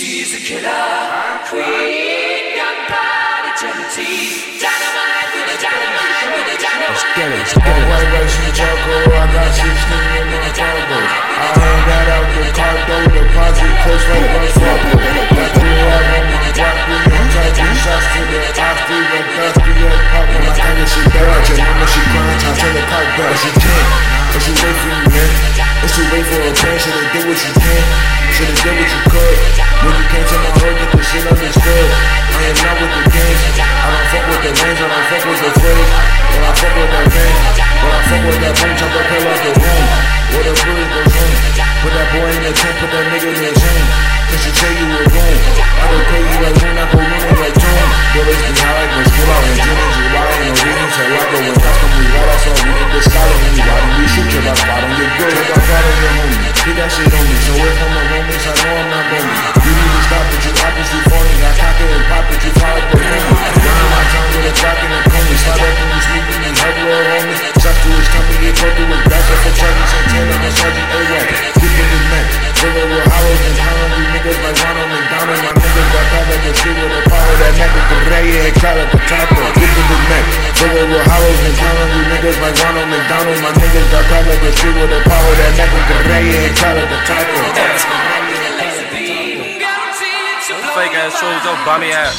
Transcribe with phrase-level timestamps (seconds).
[0.00, 2.56] She's a killer queen,
[2.88, 6.88] body gelatine, dynamite with a dynamite with a dynamite.
[6.88, 7.84] Let's get it, let's get it.
[7.84, 10.96] White rice and charcoal, I got 16 in my cargo.
[11.04, 14.59] I hang that out the car door, deposit close like
[26.70, 27.82] plan, should've did what you can,
[28.30, 29.36] should've did what you could.
[29.82, 31.88] When you came to my hood, get the shit understood.
[32.30, 35.24] I am not with the games, I don't fuck with the names, I don't fuck
[35.26, 35.90] with the phrase.
[36.30, 39.24] But I fuck with that man, but I fuck with that boom, chop the pill
[39.26, 39.84] out the room.
[40.30, 41.30] Where the bullet goes in.
[41.80, 43.84] Put that boy in the tent, put that nigga in the chain.
[44.30, 45.38] Cause you say you were gone.
[45.58, 45.84] I
[57.60, 57.99] shit on
[80.90, 83.38] with hollows and hungry niggas like Ronald McDonald.
[83.46, 86.54] My niggas got power like the shit with the power that with the ray and
[86.58, 87.26] at the top.
[90.74, 92.14] Fake ass shows, don't bummy ass.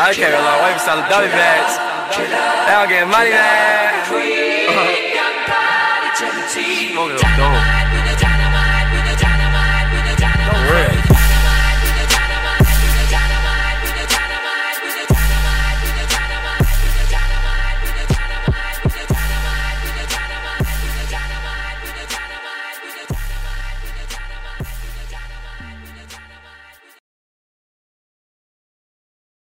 [0.00, 1.76] I can't rely on selling dummy bags.
[2.16, 4.08] They don't get money, back.
[5.14, 6.08] Young body
[7.36, 7.93] dope.